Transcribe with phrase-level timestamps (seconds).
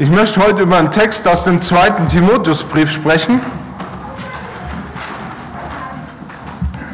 [0.00, 3.40] Ich möchte heute über einen Text aus dem zweiten Timotheusbrief sprechen.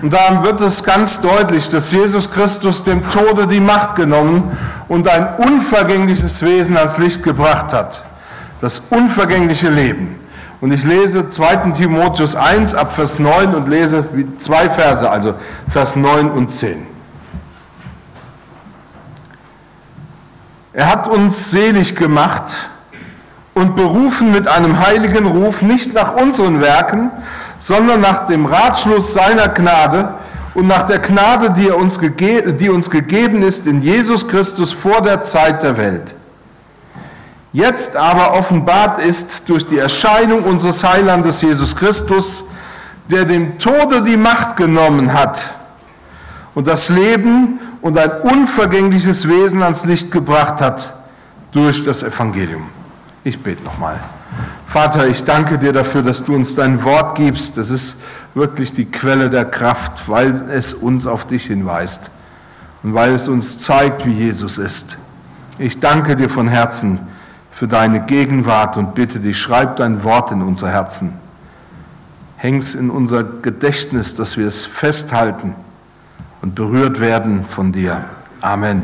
[0.00, 4.56] Und da wird es ganz deutlich, dass Jesus Christus dem Tode die Macht genommen
[4.88, 8.06] und ein unvergängliches Wesen ans Licht gebracht hat.
[8.62, 10.16] Das unvergängliche Leben.
[10.62, 11.72] Und ich lese 2.
[11.72, 14.06] Timotheus 1 ab Vers 9 und lese
[14.38, 15.34] zwei Verse, also
[15.68, 16.86] Vers 9 und 10.
[20.72, 22.70] Er hat uns selig gemacht
[23.54, 27.10] und berufen mit einem heiligen Ruf, nicht nach unseren Werken,
[27.58, 30.14] sondern nach dem Ratschluss seiner Gnade
[30.54, 35.22] und nach der Gnade, die, uns, die uns gegeben ist in Jesus Christus vor der
[35.22, 36.14] Zeit der Welt.
[37.52, 42.44] Jetzt aber offenbart ist durch die Erscheinung unseres Heilandes Jesus Christus,
[43.10, 45.50] der dem Tode die Macht genommen hat
[46.54, 50.94] und das Leben und ein unvergängliches Wesen ans Licht gebracht hat
[51.52, 52.68] durch das Evangelium.
[53.24, 53.98] Ich bete nochmal.
[54.66, 57.56] Vater, ich danke dir dafür, dass du uns dein Wort gibst.
[57.56, 57.96] Das ist
[58.34, 62.10] wirklich die Quelle der Kraft, weil es uns auf dich hinweist
[62.82, 64.98] und weil es uns zeigt, wie Jesus ist.
[65.58, 66.98] Ich danke dir von Herzen
[67.50, 71.14] für deine Gegenwart und bitte dich, schreib dein Wort in unser Herzen.
[72.36, 75.54] Häng's in unser Gedächtnis, dass wir es festhalten
[76.42, 78.04] und berührt werden von dir.
[78.42, 78.82] Amen.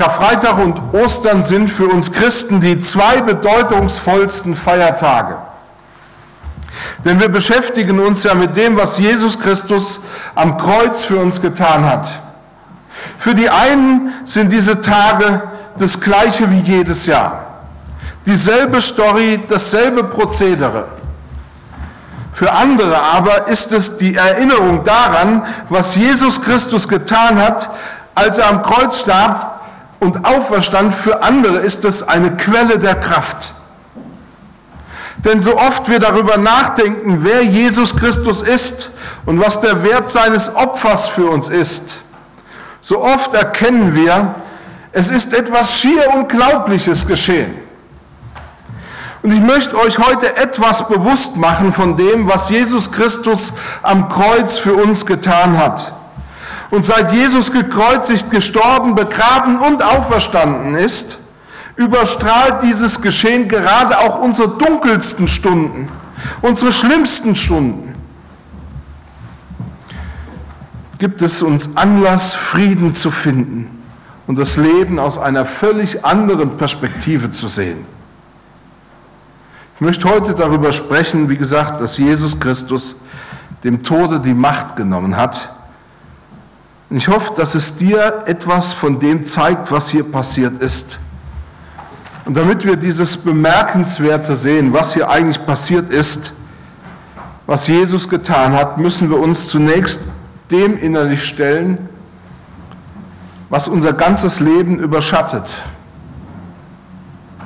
[0.00, 5.36] Karfreitag und Ostern sind für uns Christen die zwei bedeutungsvollsten Feiertage.
[7.04, 10.00] Denn wir beschäftigen uns ja mit dem, was Jesus Christus
[10.34, 12.18] am Kreuz für uns getan hat.
[13.18, 15.42] Für die einen sind diese Tage
[15.76, 17.60] das gleiche wie jedes Jahr.
[18.24, 20.86] Dieselbe Story, dasselbe Prozedere.
[22.32, 27.68] Für andere aber ist es die Erinnerung daran, was Jesus Christus getan hat,
[28.14, 29.59] als er am Kreuz starb
[30.00, 33.54] und Auferstand für andere ist es eine Quelle der Kraft.
[35.18, 38.90] Denn so oft wir darüber nachdenken, wer Jesus Christus ist
[39.26, 42.00] und was der Wert seines Opfers für uns ist,
[42.80, 44.34] so oft erkennen wir,
[44.92, 47.54] es ist etwas schier Unglaubliches geschehen.
[49.22, 54.56] Und ich möchte euch heute etwas bewusst machen von dem, was Jesus Christus am Kreuz
[54.56, 55.92] für uns getan hat.
[56.70, 61.18] Und seit Jesus gekreuzigt, gestorben, begraben und auferstanden ist,
[61.76, 65.88] überstrahlt dieses Geschehen gerade auch unsere dunkelsten Stunden,
[66.42, 67.94] unsere schlimmsten Stunden.
[70.98, 73.82] Gibt es uns Anlass, Frieden zu finden
[74.26, 77.84] und das Leben aus einer völlig anderen Perspektive zu sehen.
[79.76, 82.96] Ich möchte heute darüber sprechen, wie gesagt, dass Jesus Christus
[83.64, 85.50] dem Tode die Macht genommen hat
[86.90, 90.98] und ich hoffe, dass es dir etwas von dem zeigt, was hier passiert ist.
[92.24, 96.32] Und damit wir dieses Bemerkenswerte sehen, was hier eigentlich passiert ist,
[97.46, 100.02] was Jesus getan hat, müssen wir uns zunächst
[100.50, 101.88] dem innerlich stellen,
[103.48, 105.52] was unser ganzes Leben überschattet,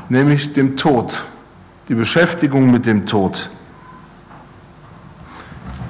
[0.09, 1.23] nämlich dem Tod,
[1.89, 3.51] die Beschäftigung mit dem Tod.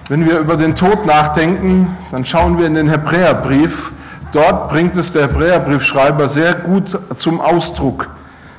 [0.08, 3.90] Wenn wir über den Tod nachdenken, dann schauen wir in den Hebräerbrief.
[4.32, 8.10] Dort bringt es der Hebräerbriefschreiber sehr gut zum Ausdruck,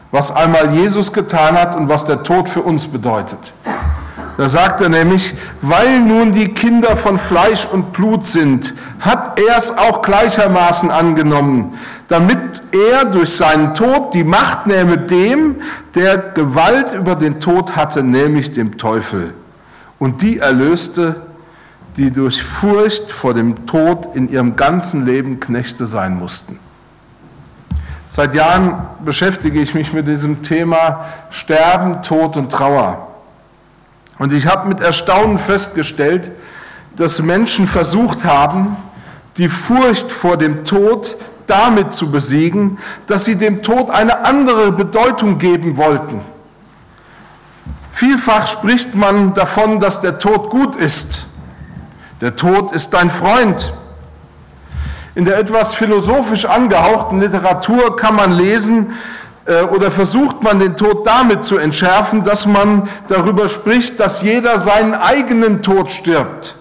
[0.10, 3.54] was einmal Jesus getan hat und was der Tod für uns bedeutet.
[4.38, 9.56] Da sagt er nämlich, weil nun die Kinder von Fleisch und Blut sind, hat er
[9.56, 12.40] es auch gleichermaßen angenommen, damit
[12.72, 15.58] er durch seinen Tod die Macht nähme dem,
[15.94, 19.36] der Gewalt über den Tod hatte, nämlich dem Teufel.
[20.00, 21.22] Und die erlöste,
[21.98, 26.60] die durch Furcht vor dem Tod in ihrem ganzen Leben Knechte sein mussten.
[28.08, 33.08] Seit Jahren beschäftige ich mich mit diesem Thema Sterben, Tod und Trauer.
[34.20, 36.32] Und ich habe mit Erstaunen festgestellt,
[36.96, 38.78] dass Menschen versucht haben,
[39.38, 41.18] die Furcht vor dem Tod
[41.48, 46.22] damit zu besiegen, dass sie dem Tod eine andere Bedeutung geben wollten.
[47.92, 51.26] Vielfach spricht man davon, dass der Tod gut ist.
[52.26, 53.72] Der Tod ist dein Freund.
[55.14, 58.94] In der etwas philosophisch angehauchten Literatur kann man lesen
[59.46, 64.58] äh, oder versucht man den Tod damit zu entschärfen, dass man darüber spricht, dass jeder
[64.58, 66.56] seinen eigenen Tod stirbt.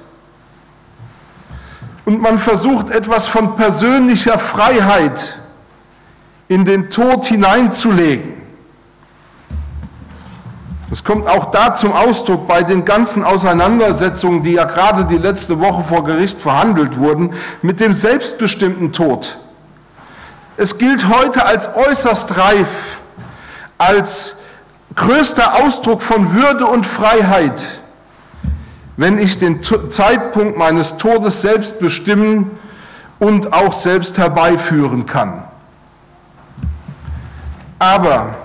[2.04, 5.38] Und man versucht etwas von persönlicher Freiheit
[6.46, 8.34] in den Tod hineinzulegen.
[10.94, 15.58] Es kommt auch da zum Ausdruck bei den ganzen Auseinandersetzungen, die ja gerade die letzte
[15.58, 19.38] Woche vor Gericht verhandelt wurden, mit dem selbstbestimmten Tod.
[20.56, 23.00] Es gilt heute als äußerst reif,
[23.76, 24.36] als
[24.94, 27.80] größter Ausdruck von Würde und Freiheit,
[28.96, 32.52] wenn ich den Zeitpunkt meines Todes selbst bestimmen
[33.18, 35.42] und auch selbst herbeiführen kann.
[37.80, 38.43] Aber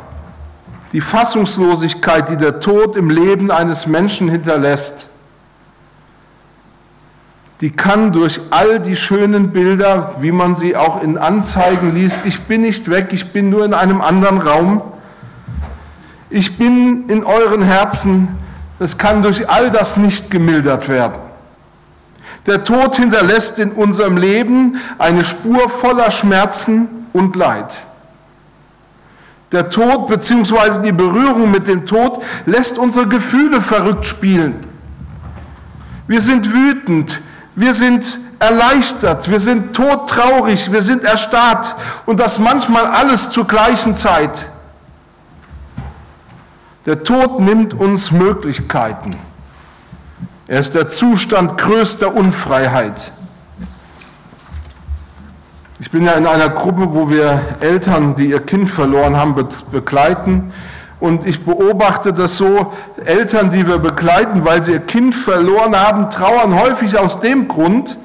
[0.92, 5.08] die Fassungslosigkeit, die der Tod im Leben eines Menschen hinterlässt,
[7.62, 12.42] die kann durch all die schönen Bilder, wie man sie auch in Anzeigen liest, ich
[12.42, 14.82] bin nicht weg, ich bin nur in einem anderen Raum,
[16.30, 18.30] ich bin in euren Herzen,
[18.80, 21.20] es kann durch all das nicht gemildert werden.
[22.46, 27.82] Der Tod hinterlässt in unserem Leben eine Spur voller Schmerzen und Leid.
[29.52, 30.82] Der Tod bzw.
[30.84, 34.56] die Berührung mit dem Tod lässt unsere Gefühle verrückt spielen.
[36.08, 37.22] Wir sind wütend,
[37.56, 41.76] wir sind erleichtert, wir sind todtraurig, wir sind erstarrt
[42.06, 44.46] und das manchmal alles zur gleichen Zeit.
[46.86, 49.16] Der Tod nimmt uns Möglichkeiten.
[50.48, 53.12] Er ist der Zustand größter Unfreiheit.
[55.82, 59.34] Ich bin ja in einer Gruppe, wo wir Eltern, die ihr Kind verloren haben,
[59.72, 60.52] begleiten.
[61.00, 62.74] Und ich beobachte das so,
[63.06, 67.98] Eltern, die wir begleiten, weil sie ihr Kind verloren haben, trauern häufig aus dem Grund,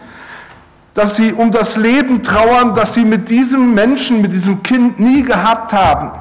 [0.94, 5.24] dass sie um das Leben trauern, das sie mit diesem Menschen, mit diesem Kind nie
[5.24, 6.12] gehabt haben.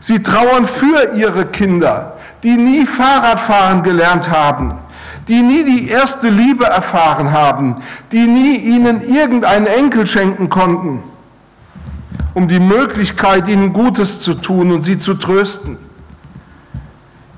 [0.00, 4.74] Sie trauern für ihre Kinder, die nie Fahrradfahren gelernt haben,
[5.28, 7.76] die nie die erste Liebe erfahren haben,
[8.12, 11.02] die nie ihnen irgendeinen Enkel schenken konnten,
[12.34, 15.78] um die Möglichkeit, ihnen Gutes zu tun und sie zu trösten,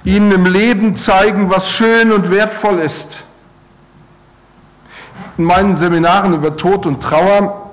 [0.04, 3.24] ihnen im Leben zeigen, was schön und wertvoll ist.
[5.38, 7.70] In meinen Seminaren über Tod und Trauer,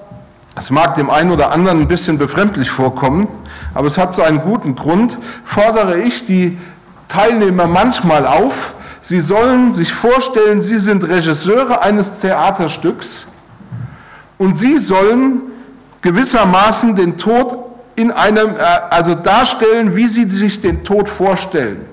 [0.55, 3.27] es mag dem einen oder anderen ein bisschen befremdlich vorkommen,
[3.73, 6.57] aber es hat so einen guten Grund, fordere ich die
[7.09, 8.74] Teilnehmer manchmal auf,
[9.05, 13.27] Sie sollen sich vorstellen, Sie sind Regisseure eines Theaterstücks
[14.39, 15.43] und Sie sollen
[16.01, 17.55] gewissermaßen den Tod
[17.95, 21.85] in einem, äh, also darstellen, wie Sie sich den Tod vorstellen.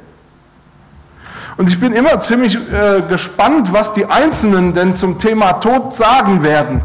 [1.58, 6.42] Und ich bin immer ziemlich äh, gespannt, was die Einzelnen denn zum Thema Tod sagen
[6.42, 6.80] werden,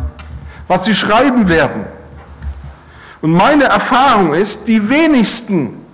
[0.67, 1.85] was sie schreiben werden.
[3.21, 5.86] Und meine Erfahrung ist, die wenigsten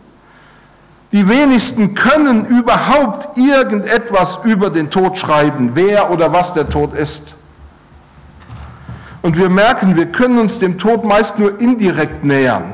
[1.13, 7.35] die wenigsten können überhaupt irgendetwas über den Tod schreiben, wer oder was der Tod ist.
[9.21, 12.73] Und wir merken, wir können uns dem Tod meist nur indirekt nähern.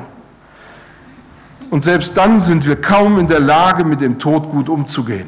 [1.70, 5.28] Und selbst dann sind wir kaum in der Lage, mit dem Tod gut umzugehen.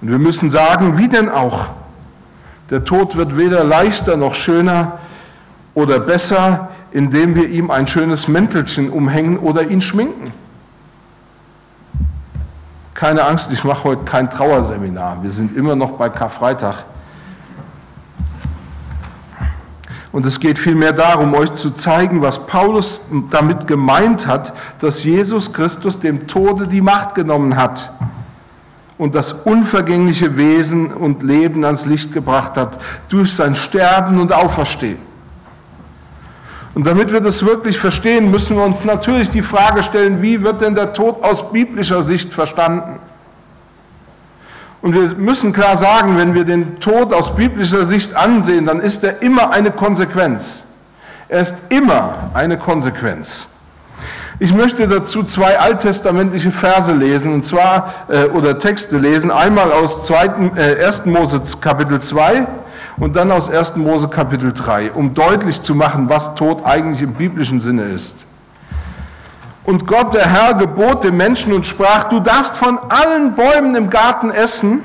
[0.00, 1.70] Und wir müssen sagen, wie denn auch,
[2.70, 5.00] der Tod wird weder leichter noch schöner
[5.74, 10.32] oder besser, indem wir ihm ein schönes Mäntelchen umhängen oder ihn schminken.
[12.98, 15.18] Keine Angst, ich mache heute kein Trauerseminar.
[15.22, 16.84] Wir sind immer noch bei Karfreitag.
[20.10, 25.52] Und es geht vielmehr darum, euch zu zeigen, was Paulus damit gemeint hat, dass Jesus
[25.52, 27.92] Christus dem Tode die Macht genommen hat
[28.98, 35.07] und das unvergängliche Wesen und Leben ans Licht gebracht hat durch sein Sterben und Auferstehen.
[36.78, 40.60] Und damit wir das wirklich verstehen, müssen wir uns natürlich die Frage stellen, wie wird
[40.60, 43.00] denn der Tod aus biblischer Sicht verstanden?
[44.80, 49.02] Und wir müssen klar sagen, wenn wir den Tod aus biblischer Sicht ansehen, dann ist
[49.02, 50.66] er immer eine Konsequenz.
[51.26, 53.48] Er ist immer eine Konsequenz.
[54.38, 60.04] Ich möchte dazu zwei alttestamentliche Verse lesen, und zwar, äh, oder Texte lesen, einmal aus
[60.04, 61.06] 2., äh, 1.
[61.06, 62.46] Mose Kapitel 2
[63.00, 63.76] und dann aus 1.
[63.76, 68.26] Mose Kapitel 3, um deutlich zu machen, was Tod eigentlich im biblischen Sinne ist.
[69.64, 73.90] Und Gott, der Herr, gebot dem Menschen und sprach, du darfst von allen Bäumen im
[73.90, 74.80] Garten essen,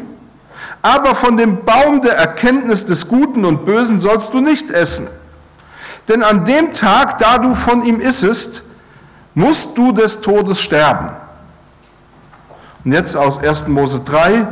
[0.81, 5.07] aber von dem Baum der Erkenntnis des Guten und Bösen sollst du nicht essen.
[6.09, 8.63] Denn an dem Tag, da du von ihm issest,
[9.33, 11.11] musst du des Todes sterben.
[12.83, 13.69] Und jetzt aus 1.
[13.69, 14.45] Mose 3,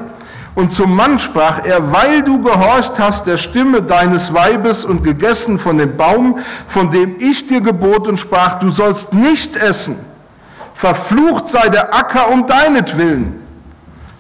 [0.53, 5.59] und zum Mann sprach er, weil du gehorcht hast der Stimme deines Weibes und gegessen
[5.59, 9.97] von dem Baum, von dem ich dir gebot und sprach, du sollst nicht essen.
[10.73, 13.39] Verflucht sei der Acker um deinetwillen.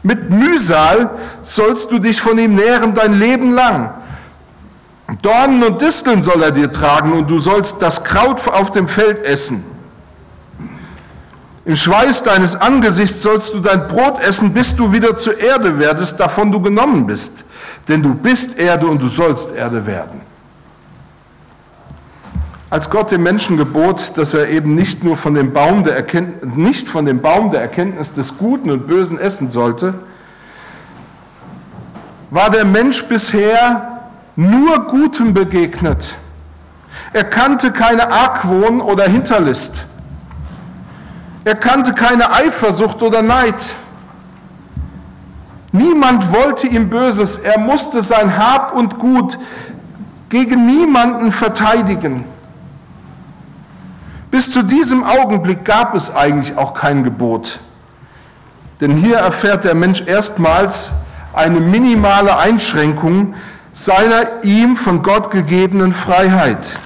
[0.03, 1.09] Mit Mühsal
[1.43, 3.93] sollst du dich von ihm nähren dein Leben lang.
[5.21, 9.23] Dornen und Disteln soll er dir tragen und du sollst das Kraut auf dem Feld
[9.25, 9.65] essen.
[11.63, 16.19] Im Schweiß deines Angesichts sollst du dein Brot essen, bis du wieder zur Erde werdest,
[16.19, 17.43] davon du genommen bist.
[17.87, 20.21] Denn du bist Erde und du sollst Erde werden.
[22.71, 26.55] Als Gott dem Menschen gebot, dass er eben nicht nur von dem Baum der Erkenntnis,
[26.55, 29.93] nicht von dem Baum der Erkenntnis des Guten und Bösen essen sollte,
[32.31, 36.15] war der Mensch bisher nur Gutem begegnet.
[37.13, 39.85] Er kannte keine Argwohn oder Hinterlist.
[41.43, 43.73] Er kannte keine Eifersucht oder Neid.
[45.71, 47.37] Niemand wollte ihm Böses.
[47.37, 49.39] Er musste sein Hab und Gut
[50.29, 52.25] gegen niemanden verteidigen.
[54.29, 57.59] Bis zu diesem Augenblick gab es eigentlich auch kein Gebot.
[58.79, 60.91] Denn hier erfährt der Mensch erstmals
[61.33, 63.35] eine minimale Einschränkung
[63.73, 66.77] seiner ihm von Gott gegebenen Freiheit.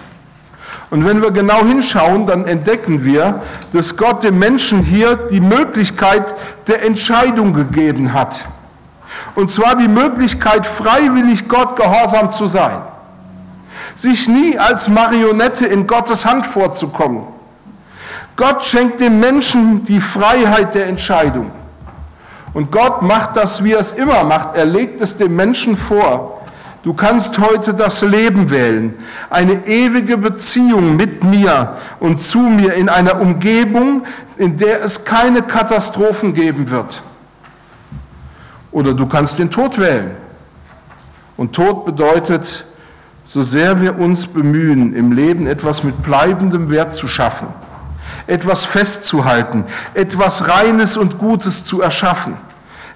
[0.95, 3.41] Und wenn wir genau hinschauen, dann entdecken wir,
[3.73, 6.33] dass Gott dem Menschen hier die Möglichkeit
[6.67, 8.45] der Entscheidung gegeben hat.
[9.35, 12.77] Und zwar die Möglichkeit, freiwillig Gott gehorsam zu sein.
[13.97, 17.27] Sich nie als Marionette in Gottes Hand vorzukommen.
[18.37, 21.51] Gott schenkt dem Menschen die Freiheit der Entscheidung.
[22.53, 24.55] Und Gott macht das, wie er es immer macht.
[24.55, 26.44] Er legt es dem Menschen vor.
[26.85, 28.93] Du kannst heute das Leben wählen,
[29.31, 34.05] eine ewige Beziehung mit mir und zu mir in einer Umgebung,
[34.37, 37.01] in der es keine Katastrophen geben wird.
[38.71, 40.11] Oder du kannst den Tod wählen.
[41.37, 42.65] Und Tod bedeutet,
[43.23, 47.47] so sehr wir uns bemühen, im Leben etwas mit bleibendem Wert zu schaffen,
[48.27, 49.63] etwas festzuhalten,
[49.95, 52.37] etwas Reines und Gutes zu erschaffen.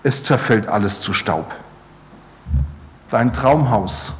[0.04, 1.56] Es zerfällt alles zu Staub.
[3.10, 4.14] Dein Traumhaus,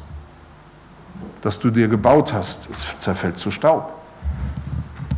[1.42, 3.92] das du dir gebaut hast, es zerfällt zu Staub.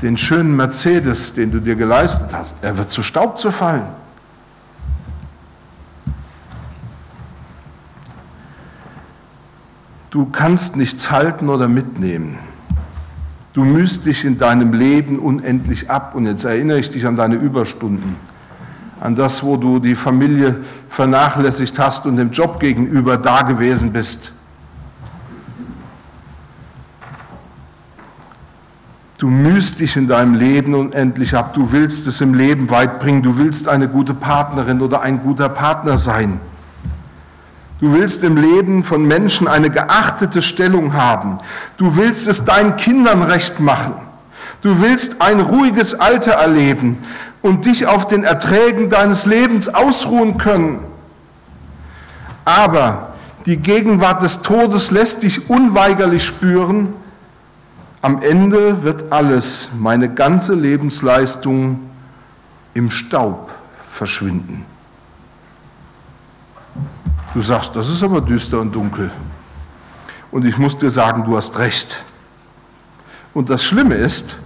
[0.02, 3.86] Den schönen Mercedes, den du dir geleistet hast, er wird zu Staub zerfallen.
[10.10, 12.38] Du kannst nichts halten oder mitnehmen.
[13.54, 16.14] Du müsst dich in deinem Leben unendlich ab.
[16.14, 18.16] Und jetzt erinnere ich dich an deine Überstunden,
[19.02, 24.32] an das, wo du die Familie vernachlässigt hast und dem Job gegenüber da gewesen bist.
[29.18, 31.52] Du mühst dich in deinem Leben unendlich ab.
[31.54, 33.22] Du willst es im Leben weit bringen.
[33.22, 36.40] Du willst eine gute Partnerin oder ein guter Partner sein.
[37.80, 41.38] Du willst im Leben von Menschen eine geachtete Stellung haben.
[41.76, 43.94] Du willst es deinen Kindern recht machen.
[44.62, 46.98] Du willst ein ruhiges Alter erleben
[47.42, 50.80] und dich auf den Erträgen deines Lebens ausruhen können.
[52.44, 53.12] Aber
[53.44, 56.94] die Gegenwart des Todes lässt dich unweigerlich spüren,
[58.00, 61.80] am Ende wird alles, meine ganze Lebensleistung,
[62.74, 63.50] im Staub
[63.88, 64.64] verschwinden.
[67.34, 69.10] Du sagst, das ist aber düster und dunkel.
[70.30, 72.04] Und ich muss dir sagen, du hast recht.
[73.34, 74.36] Und das Schlimme ist,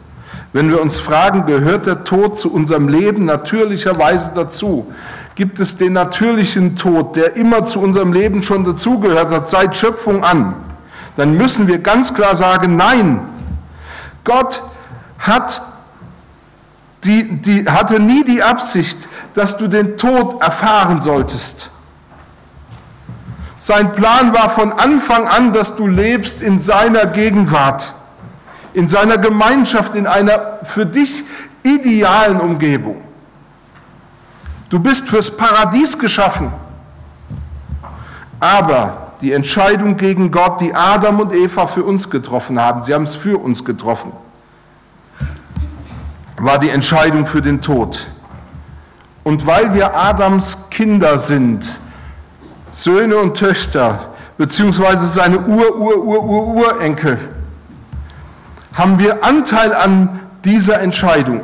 [0.53, 4.91] wenn wir uns fragen, gehört der Tod zu unserem Leben natürlicherweise dazu?
[5.35, 10.25] Gibt es den natürlichen Tod, der immer zu unserem Leben schon dazugehört hat, seit Schöpfung
[10.25, 10.55] an?
[11.17, 13.21] Dann müssen wir ganz klar sagen, nein.
[14.25, 14.63] Gott
[15.19, 15.63] hat
[17.05, 18.99] die, die, hatte nie die Absicht,
[19.35, 21.71] dass du den Tod erfahren solltest.
[23.59, 27.95] Sein Plan war von Anfang an, dass du lebst in seiner Gegenwart,
[28.77, 31.25] in seiner Gemeinschaft, in einer für dich
[31.63, 33.01] idealen Umgebung.
[34.69, 36.53] Du bist fürs Paradies geschaffen.
[38.39, 43.05] Aber die Entscheidung gegen Gott, die Adam und Eva für uns getroffen haben, sie haben
[43.05, 44.13] es für uns getroffen,
[46.37, 48.09] war die Entscheidung für den Tod.
[49.25, 51.79] Und weil wir Adams Kinder sind,
[52.73, 57.36] Söhne und Töchter, beziehungsweise seine Ur-Ur-Ur-Ur-Urenkel,
[58.77, 61.41] haben wir Anteil an dieser Entscheidung.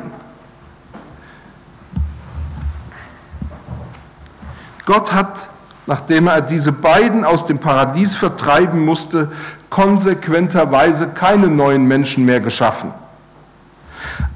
[4.84, 5.48] Gott hat,
[5.86, 9.32] nachdem er diese beiden aus dem Paradies vertreiben musste,
[9.70, 12.92] konsequenterweise keine neuen Menschen mehr geschaffen.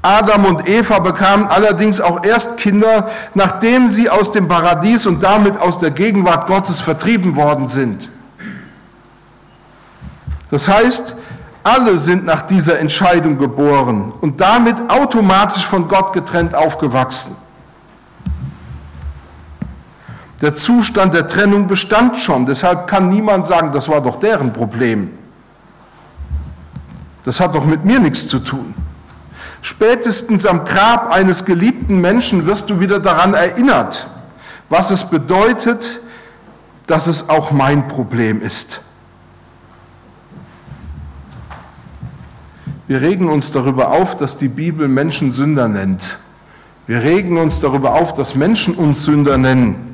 [0.01, 5.59] Adam und Eva bekamen allerdings auch erst Kinder, nachdem sie aus dem Paradies und damit
[5.59, 8.09] aus der Gegenwart Gottes vertrieben worden sind.
[10.49, 11.16] Das heißt,
[11.67, 17.35] alle sind nach dieser Entscheidung geboren und damit automatisch von Gott getrennt aufgewachsen.
[20.41, 25.11] Der Zustand der Trennung bestand schon, deshalb kann niemand sagen, das war doch deren Problem.
[27.25, 28.73] Das hat doch mit mir nichts zu tun.
[29.61, 34.07] Spätestens am Grab eines geliebten Menschen wirst du wieder daran erinnert,
[34.69, 35.99] was es bedeutet,
[36.85, 38.81] dass es auch mein Problem ist.
[42.87, 46.19] Wir regen uns darüber auf, dass die Bibel Menschen Sünder nennt.
[46.87, 49.93] Wir regen uns darüber auf, dass Menschen uns Sünder nennen.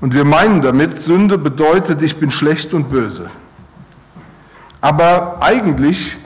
[0.00, 3.28] Und wir meinen damit, Sünde bedeutet, ich bin schlecht und böse.
[4.80, 6.16] Aber eigentlich,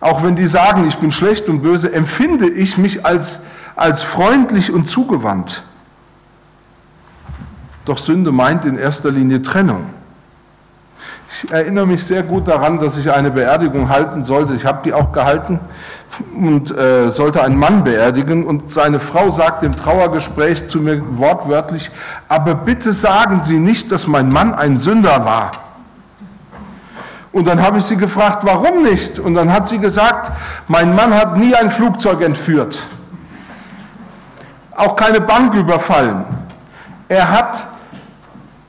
[0.00, 3.44] auch wenn die sagen, ich bin schlecht und böse, empfinde ich mich als,
[3.76, 5.62] als freundlich und zugewandt.
[7.84, 9.86] Doch Sünde meint in erster Linie Trennung.
[11.40, 14.54] Ich erinnere mich sehr gut daran, dass ich eine Beerdigung halten sollte.
[14.54, 15.60] Ich habe die auch gehalten
[16.34, 18.44] und äh, sollte einen Mann beerdigen.
[18.44, 21.92] Und seine Frau sagt im Trauergespräch zu mir wortwörtlich,
[22.28, 25.52] aber bitte sagen Sie nicht, dass mein Mann ein Sünder war.
[27.30, 29.20] Und dann habe ich sie gefragt, warum nicht?
[29.20, 30.32] Und dann hat sie gesagt,
[30.66, 32.82] mein Mann hat nie ein Flugzeug entführt,
[34.74, 36.24] auch keine Bank überfallen.
[37.08, 37.66] Er hat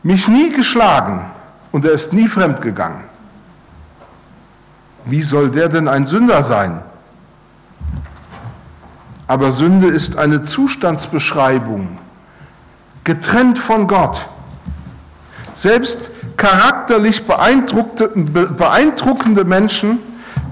[0.03, 1.28] mich nie geschlagen
[1.71, 3.03] und er ist nie fremdgegangen.
[5.05, 6.81] Wie soll der denn ein Sünder sein?
[9.27, 11.97] Aber Sünde ist eine Zustandsbeschreibung,
[13.03, 14.27] getrennt von Gott.
[15.53, 19.99] Selbst charakterlich beeindruckende Menschen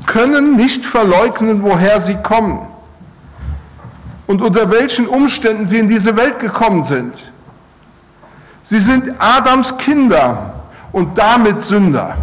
[0.06, 2.68] können nicht verleugnen, woher sie kommen
[4.28, 7.14] und unter welchen Umständen sie in diese Welt gekommen sind.
[8.62, 10.57] Sie sind Adams Kinder
[10.98, 12.18] und damit Sünder.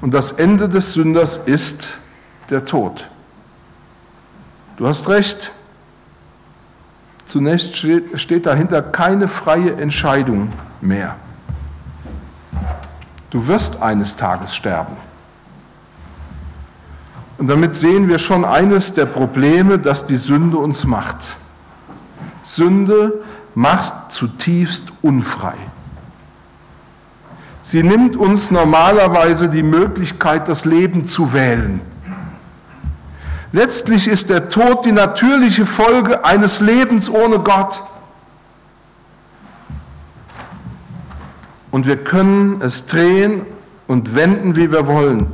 [0.00, 1.98] Und das Ende des Sünders ist
[2.50, 3.08] der Tod.
[4.76, 5.52] Du hast recht.
[7.26, 10.50] Zunächst steht dahinter keine freie Entscheidung
[10.80, 11.14] mehr.
[13.30, 14.96] Du wirst eines Tages sterben.
[17.36, 21.36] Und damit sehen wir schon eines der Probleme, das die Sünde uns macht.
[22.42, 23.22] Sünde
[23.54, 25.54] macht zutiefst unfrei.
[27.70, 31.82] Sie nimmt uns normalerweise die Möglichkeit, das Leben zu wählen.
[33.52, 37.82] Letztlich ist der Tod die natürliche Folge eines Lebens ohne Gott.
[41.70, 43.42] Und wir können es drehen
[43.86, 45.26] und wenden, wie wir wollen.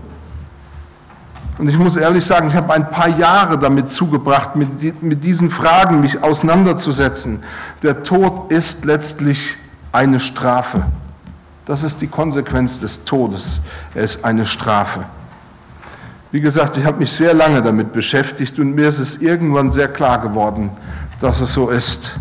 [1.58, 5.50] Und ich muss ehrlich sagen, ich habe ein paar Jahre damit zugebracht, mit, mit diesen
[5.50, 7.44] Fragen mich auseinanderzusetzen.
[7.84, 9.56] Der Tod ist letztlich
[9.92, 10.82] eine Strafe.
[11.66, 13.60] Das ist die Konsequenz des Todes.
[13.94, 15.04] Er ist eine Strafe.
[16.30, 19.88] Wie gesagt, ich habe mich sehr lange damit beschäftigt und mir ist es irgendwann sehr
[19.88, 20.70] klar geworden,
[21.20, 22.16] dass es so ist.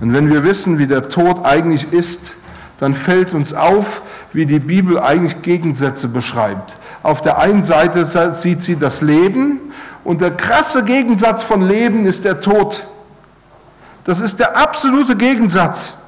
[0.00, 2.36] Und wenn wir wissen, wie der Tod eigentlich ist,
[2.78, 4.00] dann fällt uns auf,
[4.32, 6.78] wie die Bibel eigentlich Gegensätze beschreibt.
[7.02, 9.60] Auf der einen Seite sieht sie das Leben
[10.02, 12.86] und der krasse Gegensatz von Leben ist der Tod.
[14.04, 15.98] Das ist der absolute Gegensatz.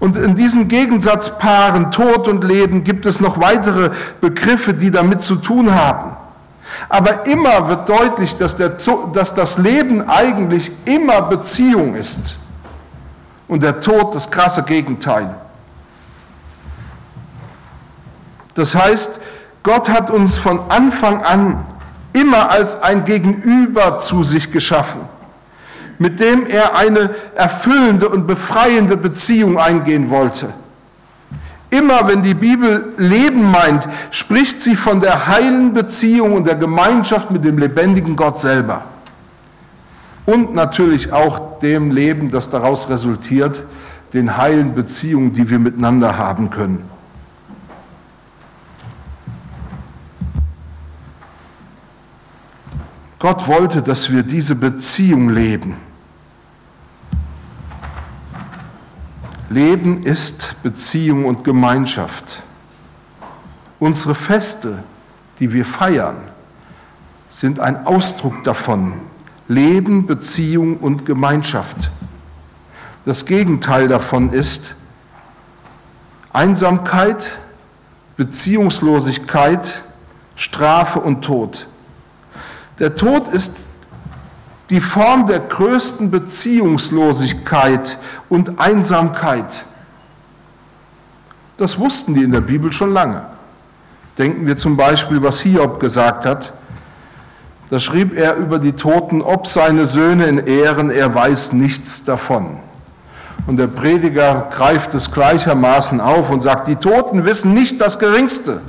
[0.00, 5.36] Und in diesen Gegensatzpaaren Tod und Leben gibt es noch weitere Begriffe, die damit zu
[5.36, 6.16] tun haben.
[6.88, 8.76] Aber immer wird deutlich, dass, der,
[9.12, 12.36] dass das Leben eigentlich immer Beziehung ist
[13.48, 15.34] und der Tod das krasse Gegenteil.
[18.54, 19.18] Das heißt,
[19.62, 21.64] Gott hat uns von Anfang an
[22.12, 25.00] immer als ein Gegenüber zu sich geschaffen
[25.98, 30.48] mit dem er eine erfüllende und befreiende Beziehung eingehen wollte.
[31.70, 37.30] Immer wenn die Bibel Leben meint, spricht sie von der heilen Beziehung und der Gemeinschaft
[37.30, 38.84] mit dem lebendigen Gott selber.
[40.24, 43.64] Und natürlich auch dem Leben, das daraus resultiert,
[44.14, 46.84] den heilen Beziehungen, die wir miteinander haben können.
[53.18, 55.87] Gott wollte, dass wir diese Beziehung leben.
[59.50, 62.42] Leben ist Beziehung und Gemeinschaft.
[63.78, 64.82] Unsere Feste,
[65.38, 66.16] die wir feiern,
[67.28, 68.94] sind ein Ausdruck davon.
[69.48, 71.90] Leben, Beziehung und Gemeinschaft.
[73.06, 74.74] Das Gegenteil davon ist
[76.30, 77.38] Einsamkeit,
[78.18, 79.82] Beziehungslosigkeit,
[80.36, 81.66] Strafe und Tod.
[82.78, 83.56] Der Tod ist
[84.70, 89.64] die Form der größten Beziehungslosigkeit und Einsamkeit.
[91.56, 93.22] Das wussten die in der Bibel schon lange.
[94.18, 96.52] Denken wir zum Beispiel, was Hiob gesagt hat.
[97.70, 102.58] Da schrieb er über die Toten, ob seine Söhne in Ehren, er weiß nichts davon.
[103.46, 108.60] Und der Prediger greift es gleichermaßen auf und sagt, die Toten wissen nicht das Geringste.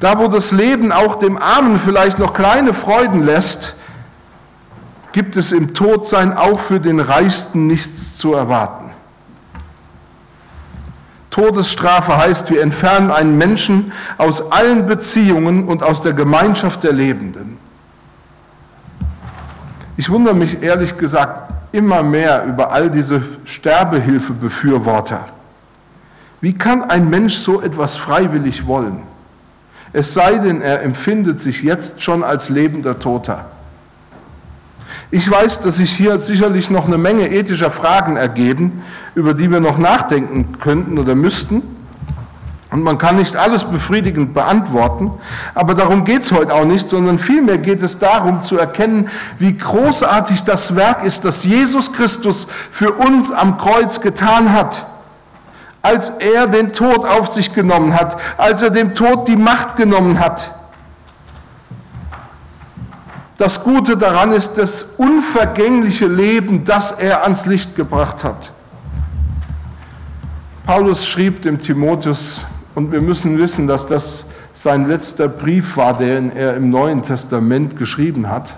[0.00, 3.76] Da, wo das Leben auch dem Armen vielleicht noch kleine Freuden lässt,
[5.12, 8.90] gibt es im Todsein auch für den Reichsten nichts zu erwarten.
[11.30, 17.58] Todesstrafe heißt, wir entfernen einen Menschen aus allen Beziehungen und aus der Gemeinschaft der Lebenden.
[19.96, 25.24] Ich wundere mich ehrlich gesagt immer mehr über all diese Sterbehilfebefürworter.
[26.42, 29.02] Wie kann ein Mensch so etwas freiwillig wollen?
[29.96, 33.46] Es sei denn, er empfindet sich jetzt schon als lebender Toter.
[35.10, 38.82] Ich weiß, dass sich hier sicherlich noch eine Menge ethischer Fragen ergeben,
[39.14, 41.62] über die wir noch nachdenken könnten oder müssten.
[42.70, 45.12] Und man kann nicht alles befriedigend beantworten,
[45.54, 49.56] aber darum geht es heute auch nicht, sondern vielmehr geht es darum zu erkennen, wie
[49.56, 54.84] großartig das Werk ist, das Jesus Christus für uns am Kreuz getan hat.
[55.86, 60.18] Als er den Tod auf sich genommen hat, als er dem Tod die Macht genommen
[60.18, 60.50] hat.
[63.38, 68.50] Das Gute daran ist das unvergängliche Leben, das er ans Licht gebracht hat.
[70.64, 72.44] Paulus schrieb dem Timotheus,
[72.74, 77.76] und wir müssen wissen, dass das sein letzter Brief war, den er im Neuen Testament
[77.76, 78.56] geschrieben hat.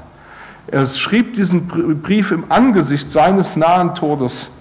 [0.66, 1.66] Er schrieb diesen
[2.00, 4.52] Brief im Angesicht seines nahen Todes,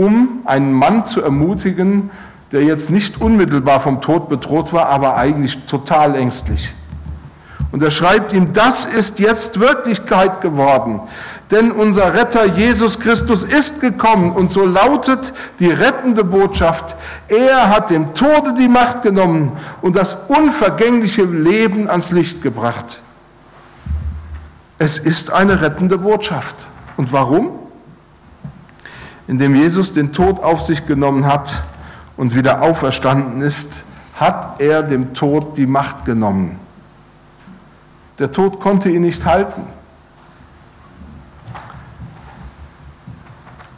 [0.00, 2.10] um einen Mann zu ermutigen,
[2.52, 6.74] der jetzt nicht unmittelbar vom Tod bedroht war, aber eigentlich total ängstlich.
[7.70, 11.00] Und er schreibt ihm, das ist jetzt Wirklichkeit geworden,
[11.50, 16.96] denn unser Retter Jesus Christus ist gekommen und so lautet die rettende Botschaft,
[17.28, 23.02] er hat dem Tode die Macht genommen und das unvergängliche Leben ans Licht gebracht.
[24.78, 26.56] Es ist eine rettende Botschaft.
[26.96, 27.59] Und warum?
[29.30, 31.62] Indem Jesus den Tod auf sich genommen hat
[32.16, 33.84] und wieder auferstanden ist,
[34.16, 36.58] hat er dem Tod die Macht genommen.
[38.18, 39.62] Der Tod konnte ihn nicht halten.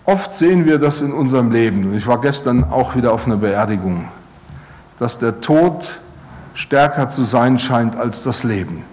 [0.06, 1.94] Oft sehen wir das in unserem Leben.
[1.94, 4.08] Ich war gestern auch wieder auf einer Beerdigung,
[4.98, 6.00] dass der Tod
[6.54, 8.84] stärker zu sein scheint als das Leben.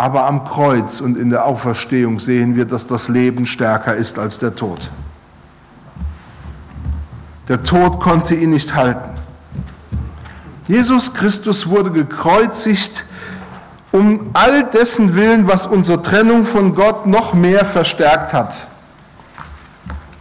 [0.00, 4.38] Aber am Kreuz und in der Auferstehung sehen wir, dass das Leben stärker ist als
[4.38, 4.88] der Tod.
[7.48, 9.10] Der Tod konnte ihn nicht halten.
[10.66, 13.04] Jesus Christus wurde gekreuzigt
[13.92, 18.68] um all dessen Willen, was unsere Trennung von Gott noch mehr verstärkt hat,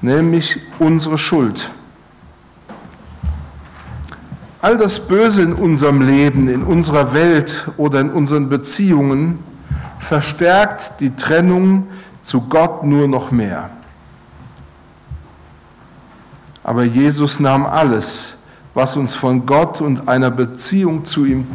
[0.02, 1.70] nämlich unsere Schuld.
[4.60, 9.48] All das Böse in unserem Leben, in unserer Welt oder in unseren Beziehungen
[10.00, 11.88] verstärkt die Trennung
[12.22, 13.70] zu Gott nur noch mehr.
[16.64, 18.34] Aber Jesus nahm alles,
[18.74, 21.48] was uns von Gott und einer Beziehung zu ihm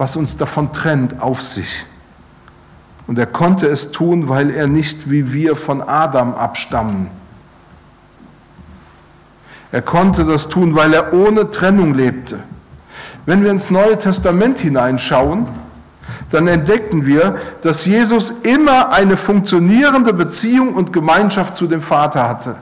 [0.00, 1.84] was uns davon trennt, auf sich.
[3.06, 7.08] Und er konnte es tun, weil er nicht wie wir von Adam abstammen.
[9.72, 12.38] Er konnte das tun, weil er ohne Trennung lebte.
[13.26, 15.46] Wenn wir ins Neue Testament hineinschauen,
[16.30, 22.56] dann entdecken wir, dass Jesus immer eine funktionierende Beziehung und Gemeinschaft zu dem Vater hatte.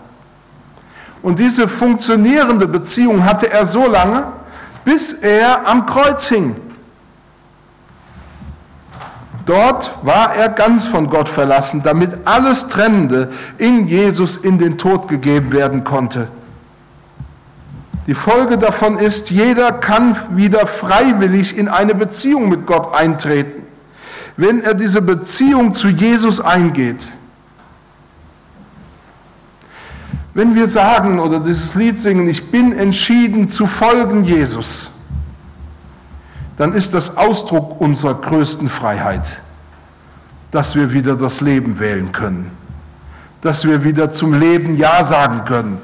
[1.22, 4.24] Und diese funktionierende Beziehung hatte er so lange,
[4.84, 6.56] bis er am Kreuz hing.
[9.44, 15.08] Dort war er ganz von Gott verlassen, damit alles Trennende in Jesus in den Tod
[15.08, 16.28] gegeben werden konnte.
[18.08, 23.64] Die Folge davon ist, jeder kann wieder freiwillig in eine Beziehung mit Gott eintreten,
[24.38, 27.12] wenn er diese Beziehung zu Jesus eingeht.
[30.32, 34.90] Wenn wir sagen oder dieses Lied singen, ich bin entschieden zu folgen Jesus,
[36.56, 39.42] dann ist das Ausdruck unserer größten Freiheit,
[40.50, 42.50] dass wir wieder das Leben wählen können,
[43.42, 45.76] dass wir wieder zum Leben Ja sagen können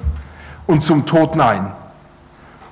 [0.66, 1.70] und zum Tod Nein.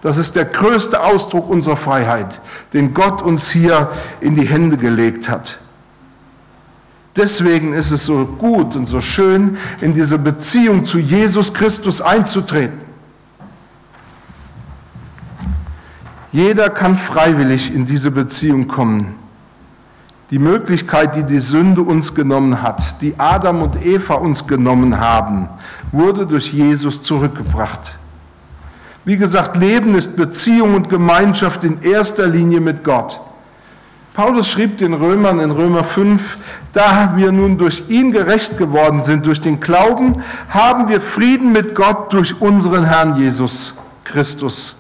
[0.03, 2.41] Das ist der größte Ausdruck unserer Freiheit,
[2.73, 5.59] den Gott uns hier in die Hände gelegt hat.
[7.15, 12.81] Deswegen ist es so gut und so schön, in diese Beziehung zu Jesus Christus einzutreten.
[16.33, 19.15] Jeder kann freiwillig in diese Beziehung kommen.
[20.31, 25.49] Die Möglichkeit, die die Sünde uns genommen hat, die Adam und Eva uns genommen haben,
[25.93, 27.99] wurde durch Jesus zurückgebracht.
[29.05, 33.21] Wie gesagt, Leben ist Beziehung und Gemeinschaft in erster Linie mit Gott.
[34.15, 36.37] Paulus schrieb den Römern in Römer 5,
[36.73, 41.75] da wir nun durch ihn gerecht geworden sind, durch den Glauben, haben wir Frieden mit
[41.75, 44.77] Gott durch unseren Herrn Jesus Christus.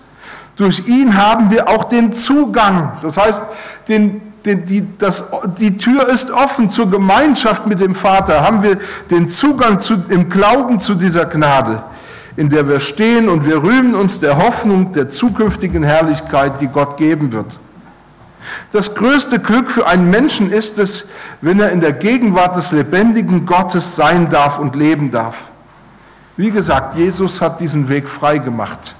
[0.56, 2.92] Durch ihn haben wir auch den Zugang.
[3.00, 3.42] Das heißt,
[3.88, 8.42] den, den, die, das, die Tür ist offen zur Gemeinschaft mit dem Vater.
[8.42, 8.78] Haben wir
[9.10, 11.82] den Zugang zu, im Glauben zu dieser Gnade.
[12.36, 16.96] In der wir stehen und wir rühmen uns der Hoffnung der zukünftigen Herrlichkeit, die Gott
[16.96, 17.58] geben wird.
[18.72, 21.08] Das größte Glück für einen Menschen ist es,
[21.40, 25.36] wenn er in der Gegenwart des lebendigen Gottes sein darf und leben darf.
[26.36, 28.94] Wie gesagt, Jesus hat diesen Weg frei gemacht.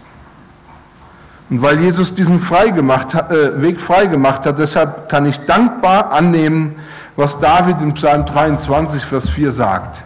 [1.50, 6.12] Und weil Jesus diesen frei gemacht, äh, Weg frei gemacht hat, deshalb kann ich dankbar
[6.12, 6.76] annehmen,
[7.16, 10.04] was David in Psalm 23, Vers 4 sagt.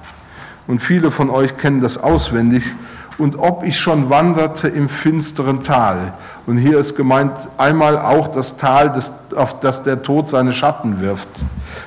[0.66, 2.74] Und viele von euch kennen das auswendig.
[3.18, 6.12] Und ob ich schon wanderte im finsteren Tal.
[6.46, 8.92] Und hier ist gemeint einmal auch das Tal,
[9.34, 11.28] auf das der Tod seine Schatten wirft.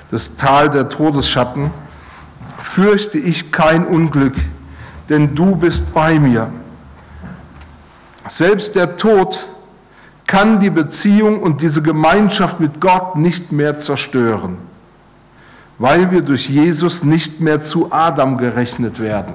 [0.09, 1.71] Das Tal der Todesschatten.
[2.61, 4.35] Fürchte ich kein Unglück,
[5.07, 6.49] denn du bist bei mir.
[8.27, 9.47] Selbst der Tod
[10.27, 14.57] kann die Beziehung und diese Gemeinschaft mit Gott nicht mehr zerstören
[15.79, 19.33] weil wir durch Jesus nicht mehr zu Adam gerechnet werden.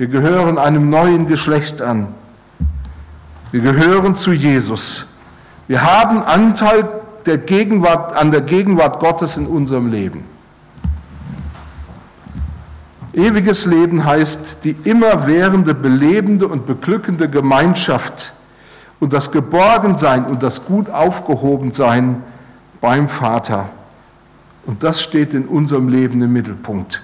[0.00, 2.08] Wir gehören einem neuen Geschlecht an.
[3.52, 5.08] Wir gehören zu Jesus.
[5.68, 6.88] Wir haben Anteil
[7.26, 10.24] der Gegenwart, an der Gegenwart Gottes in unserem Leben.
[13.12, 18.32] Ewiges Leben heißt die immerwährende, belebende und beglückende Gemeinschaft
[19.00, 22.22] und das Geborgensein und das gut aufgehobensein
[22.80, 23.68] beim Vater.
[24.64, 27.02] Und das steht in unserem Leben im Mittelpunkt.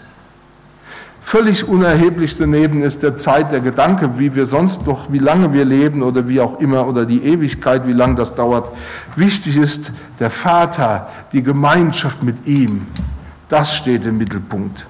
[1.26, 5.64] Völlig unerheblich daneben ist der Zeit der Gedanke, wie wir sonst noch, wie lange wir
[5.64, 8.68] leben oder wie auch immer, oder die Ewigkeit, wie lange das dauert.
[9.16, 12.86] Wichtig ist der Vater, die Gemeinschaft mit ihm.
[13.48, 14.86] Das steht im Mittelpunkt.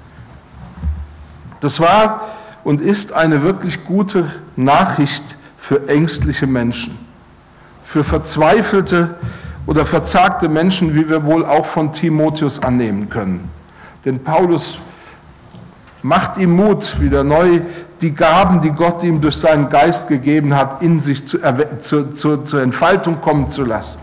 [1.61, 2.29] Das war
[2.65, 5.25] und ist eine wirklich gute Nachricht
[5.57, 6.99] für ängstliche Menschen,
[7.83, 9.15] für verzweifelte
[9.65, 13.49] oder verzagte Menschen, wie wir wohl auch von Timotheus annehmen können.
[14.05, 14.77] Denn Paulus
[16.07, 17.61] macht ihm Mut, wieder neu
[18.01, 21.39] die Gaben, die Gott ihm durch seinen Geist gegeben hat, in sich zu,
[21.81, 24.01] zu, zu, zur Entfaltung kommen zu lassen.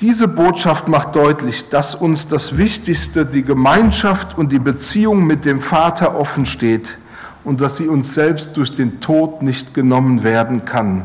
[0.00, 5.60] Diese Botschaft macht deutlich, dass uns das Wichtigste, die Gemeinschaft und die Beziehung mit dem
[5.60, 6.96] Vater offen steht
[7.44, 11.04] und dass sie uns selbst durch den Tod nicht genommen werden kann.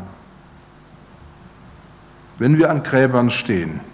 [2.37, 3.90] Wenn wir an Gräbern stehen.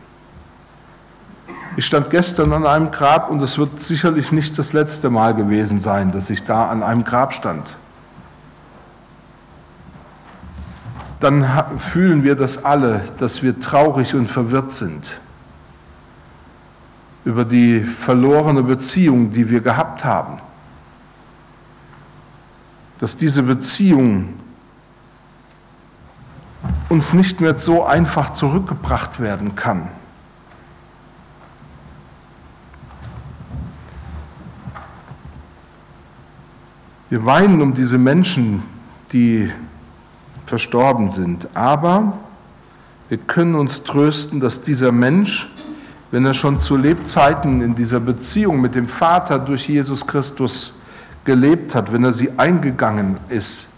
[1.77, 5.79] Ich stand gestern an einem Grab und es wird sicherlich nicht das letzte Mal gewesen
[5.79, 7.77] sein, dass ich da an einem Grab stand.
[11.21, 15.21] Dann fühlen wir das alle, dass wir traurig und verwirrt sind
[17.23, 20.37] über die verlorene Beziehung, die wir gehabt haben
[22.99, 24.33] dass diese Beziehung
[26.89, 29.89] uns nicht mehr so einfach zurückgebracht werden kann.
[37.09, 38.63] Wir weinen um diese Menschen,
[39.13, 39.49] die
[40.45, 42.17] verstorben sind, aber
[43.07, 45.49] wir können uns trösten, dass dieser Mensch,
[46.11, 50.79] wenn er schon zu Lebzeiten in dieser Beziehung mit dem Vater durch Jesus Christus
[51.23, 53.69] gelebt hat, wenn er sie eingegangen ist,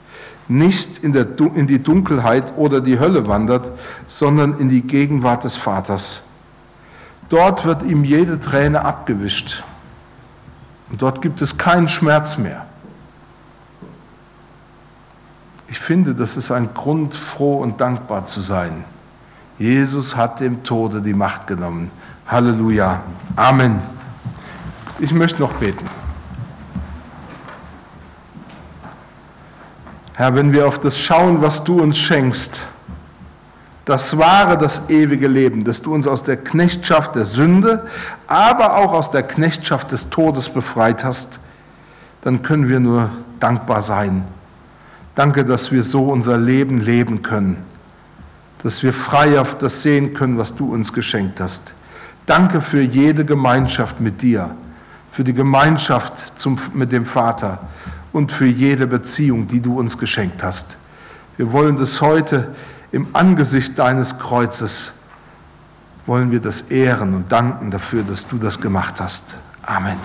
[0.47, 3.71] nicht in, der, in die Dunkelheit oder die Hölle wandert,
[4.07, 6.23] sondern in die Gegenwart des Vaters.
[7.29, 9.63] Dort wird ihm jede Träne abgewischt.
[10.89, 12.65] Und dort gibt es keinen Schmerz mehr.
[15.67, 18.83] Ich finde, das ist ein Grund, froh und dankbar zu sein.
[19.57, 21.89] Jesus hat dem Tode die Macht genommen.
[22.27, 23.01] Halleluja.
[23.35, 23.81] Amen.
[24.99, 25.83] Ich möchte noch beten.
[30.13, 32.67] Herr, wenn wir auf das schauen, was du uns schenkst,
[33.85, 37.87] das wahre, das ewige Leben, dass du uns aus der Knechtschaft der Sünde,
[38.27, 41.39] aber auch aus der Knechtschaft des Todes befreit hast,
[42.21, 44.23] dann können wir nur dankbar sein.
[45.19, 47.57] Danke, dass wir so unser Leben leben können,
[48.63, 51.73] dass wir frei auf das sehen können, was du uns geschenkt hast.
[52.25, 54.55] Danke für jede Gemeinschaft mit dir,
[55.11, 57.59] für die Gemeinschaft zum, mit dem Vater
[58.13, 60.77] und für jede Beziehung, die du uns geschenkt hast.
[61.35, 62.55] Wir wollen das heute
[62.93, 64.93] im Angesicht deines Kreuzes,
[66.05, 69.35] wollen wir das ehren und danken dafür, dass du das gemacht hast.
[69.63, 69.97] Amen.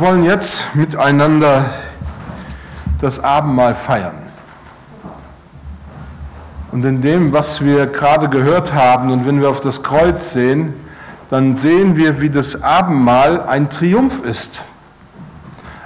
[0.00, 1.66] Wir wollen jetzt miteinander
[3.02, 4.14] das Abendmahl feiern.
[6.72, 10.72] Und in dem, was wir gerade gehört haben und wenn wir auf das Kreuz sehen,
[11.28, 14.64] dann sehen wir, wie das Abendmahl ein Triumph ist.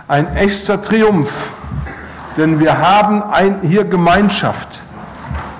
[0.06, 1.48] Ein echter Triumph.
[2.36, 4.82] Denn wir haben ein, hier Gemeinschaft.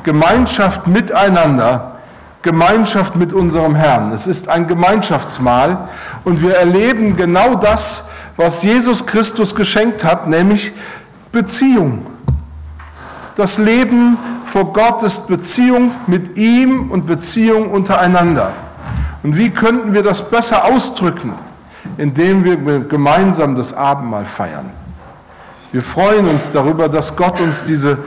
[0.04, 1.96] Gemeinschaft miteinander.
[2.42, 4.12] Gemeinschaft mit unserem Herrn.
[4.12, 5.88] Es ist ein Gemeinschaftsmahl
[6.22, 10.72] und wir erleben genau das, was Jesus Christus geschenkt hat, nämlich
[11.32, 12.06] Beziehung.
[13.36, 14.16] Das Leben
[14.46, 18.52] vor Gott ist Beziehung mit ihm und Beziehung untereinander.
[19.22, 21.34] Und wie könnten wir das besser ausdrücken,
[21.96, 24.70] indem wir gemeinsam das Abendmahl feiern?
[25.72, 27.98] Wir freuen uns darüber, dass Gott uns diese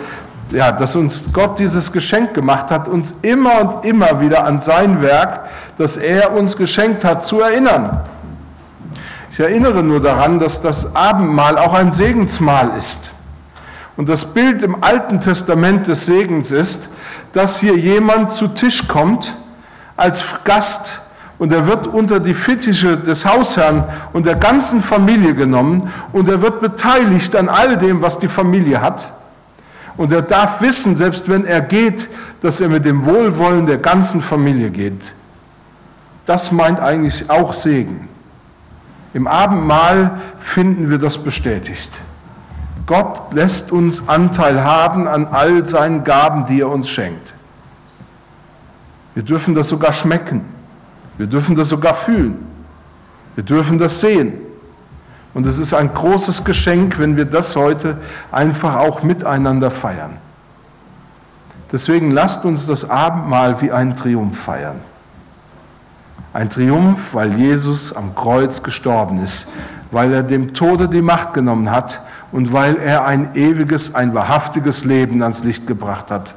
[0.51, 5.01] ja, dass uns Gott dieses Geschenk gemacht hat, uns immer und immer wieder an sein
[5.01, 5.41] Werk,
[5.77, 8.01] das er uns geschenkt hat, zu erinnern.
[9.37, 13.11] Ich erinnere nur daran, dass das Abendmahl auch ein Segensmahl ist.
[13.95, 16.89] Und das Bild im Alten Testament des Segens ist,
[17.33, 19.35] dass hier jemand zu Tisch kommt
[19.95, 21.01] als Gast
[21.37, 26.41] und er wird unter die Fittiche des Hausherrn und der ganzen Familie genommen und er
[26.41, 29.13] wird beteiligt an all dem, was die Familie hat.
[29.97, 32.09] Und er darf wissen, selbst wenn er geht,
[32.41, 35.13] dass er mit dem Wohlwollen der ganzen Familie geht.
[36.25, 38.16] Das meint eigentlich auch Segen.
[39.13, 41.91] Im Abendmahl finden wir das bestätigt.
[42.85, 47.33] Gott lässt uns Anteil haben an all seinen Gaben, die er uns schenkt.
[49.13, 50.45] Wir dürfen das sogar schmecken.
[51.17, 52.37] Wir dürfen das sogar fühlen.
[53.35, 54.33] Wir dürfen das sehen.
[55.33, 57.97] Und es ist ein großes Geschenk, wenn wir das heute
[58.31, 60.17] einfach auch miteinander feiern.
[61.71, 64.77] Deswegen lasst uns das Abendmahl wie einen Triumph feiern.
[66.37, 69.47] Ein Triumph, weil Jesus am Kreuz gestorben ist,
[69.89, 71.99] weil er dem Tode die Macht genommen hat
[72.31, 76.35] und weil er ein ewiges, ein wahrhaftiges Leben ans Licht gebracht hat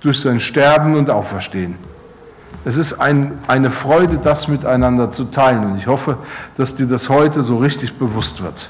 [0.00, 1.76] durch sein Sterben und Auferstehen.
[2.66, 6.18] Es ist ein, eine Freude, das miteinander zu teilen und ich hoffe,
[6.58, 8.68] dass dir das heute so richtig bewusst wird.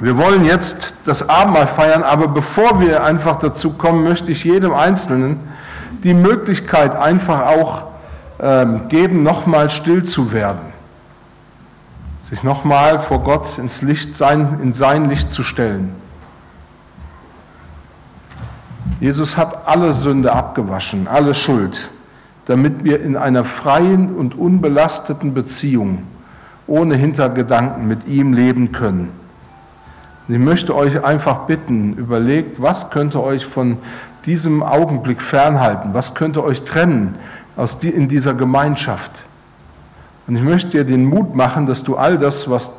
[0.00, 4.72] Wir wollen jetzt das Abendmahl feiern, aber bevor wir einfach dazu kommen, möchte ich jedem
[4.72, 5.38] Einzelnen
[6.02, 7.87] die Möglichkeit einfach auch
[8.38, 10.72] geben, nochmal still zu werden.
[12.20, 15.92] Sich nochmal vor Gott ins Licht sein, in sein Licht zu stellen.
[19.00, 21.88] Jesus hat alle Sünde abgewaschen, alle Schuld,
[22.46, 26.02] damit wir in einer freien und unbelasteten Beziehung
[26.66, 29.10] ohne Hintergedanken mit ihm leben können.
[30.28, 33.78] Ich möchte euch einfach bitten, überlegt, was könnte euch von
[34.26, 35.94] diesem Augenblick fernhalten?
[35.94, 37.14] Was könnte euch trennen
[37.58, 39.10] aus die, in dieser Gemeinschaft?
[40.26, 42.72] Und ich möchte dir den Mut machen, dass du all das, was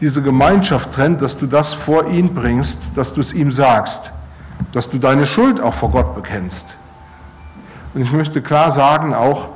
[0.00, 4.12] diese Gemeinschaft trennt, dass du das vor ihn bringst, dass du es ihm sagst,
[4.72, 6.76] dass du deine Schuld auch vor Gott bekennst.
[7.94, 9.50] Und ich möchte klar sagen auch,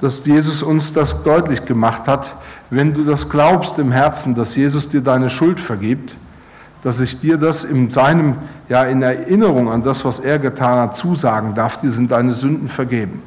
[0.00, 2.34] dass Jesus uns das deutlich gemacht hat,
[2.70, 6.16] wenn du das glaubst im Herzen, dass Jesus dir deine Schuld vergibt,
[6.82, 8.36] dass ich dir das in seinem,
[8.68, 12.68] ja, in Erinnerung an das, was er getan hat, zusagen darf, dir sind deine Sünden
[12.68, 13.22] vergeben.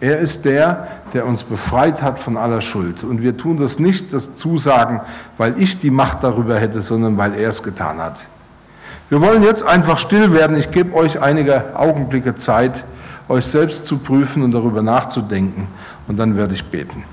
[0.00, 3.04] Er ist der, der uns befreit hat von aller Schuld.
[3.04, 5.00] Und wir tun das nicht, das Zusagen,
[5.36, 8.26] weil ich die Macht darüber hätte, sondern weil er es getan hat.
[9.10, 10.56] Wir wollen jetzt einfach still werden.
[10.56, 12.84] Ich gebe euch einige Augenblicke Zeit,
[13.28, 15.68] euch selbst zu prüfen und darüber nachzudenken.
[16.08, 17.04] Und dann werde ich beten.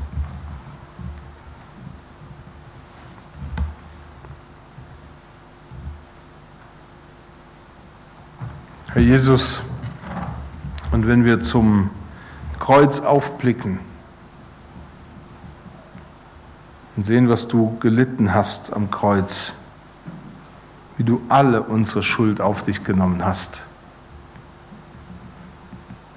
[8.97, 9.61] Herr Jesus,
[10.91, 11.91] und wenn wir zum
[12.57, 13.77] Kreuz aufblicken
[16.95, 19.53] und sehen, was du gelitten hast am Kreuz,
[20.97, 23.61] wie du alle unsere Schuld auf dich genommen hast,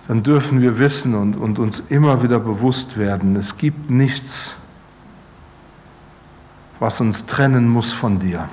[0.08, 4.56] dann dürfen wir wissen und, und uns immer wieder bewusst werden, es gibt nichts,
[6.78, 8.48] was uns trennen muss von dir.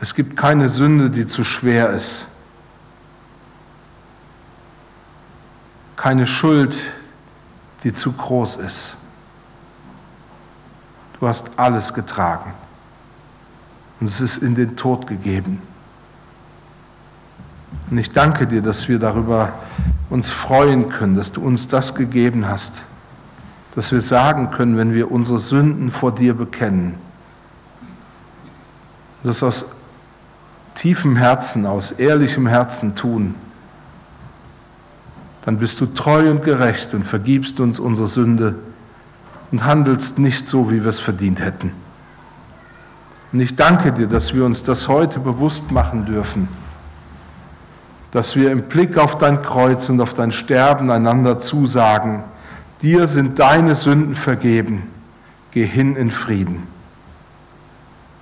[0.00, 2.26] Es gibt keine Sünde, die zu schwer ist.
[5.96, 6.76] Keine Schuld,
[7.82, 8.98] die zu groß ist.
[11.18, 12.52] Du hast alles getragen.
[14.00, 15.62] Und es ist in den Tod gegeben.
[17.90, 19.52] Und ich danke dir, dass wir darüber
[20.10, 22.74] uns freuen können, dass du uns das gegeben hast.
[23.74, 26.94] Dass wir sagen können, wenn wir unsere Sünden vor dir bekennen,
[29.22, 29.75] dass aus
[30.76, 33.34] tiefem Herzen, aus ehrlichem Herzen tun,
[35.44, 38.56] dann bist du treu und gerecht und vergibst uns unsere Sünde
[39.50, 41.72] und handelst nicht so, wie wir es verdient hätten.
[43.32, 46.48] Und ich danke dir, dass wir uns das heute bewusst machen dürfen,
[48.12, 52.24] dass wir im Blick auf dein Kreuz und auf dein Sterben einander zusagen,
[52.82, 54.82] dir sind deine Sünden vergeben,
[55.52, 56.64] geh hin in Frieden.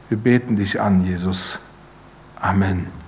[0.08, 1.63] Wir beten dich an, Jesus.
[2.44, 3.03] Amen.